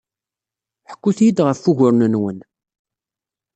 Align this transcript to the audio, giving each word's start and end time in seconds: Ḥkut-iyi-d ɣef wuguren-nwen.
Ḥkut-iyi-d 0.91 1.39
ɣef 1.47 1.61
wuguren-nwen. 1.65 2.37